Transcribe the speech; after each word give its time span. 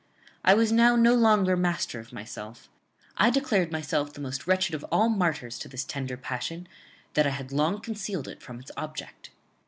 I 0.43 0.55
was 0.55 0.71
now 0.71 0.95
no 0.95 1.13
longer 1.13 1.55
master 1.55 1.99
of 1.99 2.11
myself; 2.11 2.67
I 3.17 3.29
declared 3.29 3.71
myself 3.71 4.11
the 4.13 4.19
most 4.19 4.47
wretched 4.47 4.73
of 4.73 4.83
all 4.91 5.09
martyrs 5.09 5.59
to 5.59 5.67
this 5.67 5.83
tender 5.83 6.17
passion; 6.17 6.65
that 7.13 7.27
I 7.27 7.29
had 7.29 7.51
long 7.51 7.79
concealed 7.81 8.27
it 8.27 8.41
from 8.41 8.59
its 8.59 8.71
object. 8.75 9.29